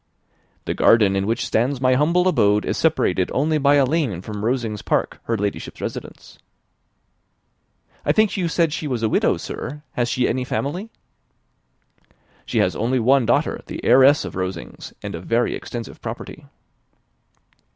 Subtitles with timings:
[0.65, 4.43] "The garden in which stands my humble abode is separated only by a lane from
[4.43, 6.39] Rosings Park, her Ladyship's residence."
[8.03, 9.83] "I think you said she was a widow, sir?
[9.91, 10.89] has she any family?"
[12.47, 16.45] "She has one only daughter, the heiress of Rosings, and of very extensive property."